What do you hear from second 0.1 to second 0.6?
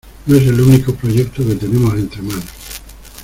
No es el